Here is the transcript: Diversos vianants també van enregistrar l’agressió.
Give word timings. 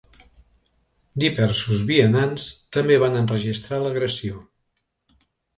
Diversos 1.23 1.83
vianants 1.91 2.47
també 2.79 2.99
van 3.05 3.21
enregistrar 3.21 3.81
l’agressió. 3.85 4.43